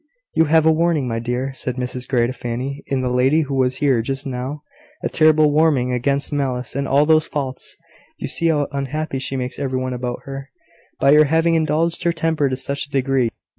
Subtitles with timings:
[0.33, 3.53] "You have a warning, my dear," said Mrs Grey to Fanny, "in the lady who
[3.53, 4.63] was here just now
[5.03, 7.77] a terrible warning against malice and all those faults.
[8.17, 10.49] You see how unhappy she makes every one about her,
[10.99, 13.29] by her having indulged her temper to such a degree.